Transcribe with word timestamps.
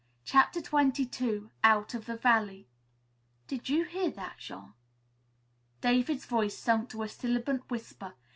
CHAPTER 0.25 0.61
XXII 0.61 1.51
OUT 1.63 1.93
OF 1.93 2.07
THE 2.07 2.17
VALLEY 2.17 2.67
"Did 3.45 3.69
you 3.69 3.83
hear 3.83 4.09
that, 4.09 4.39
Jean?" 4.39 4.73
David's 5.79 6.25
voice 6.25 6.57
sunk 6.57 6.89
to 6.89 7.03
a 7.03 7.07
sibilant 7.07 7.69
whisper. 7.69 8.15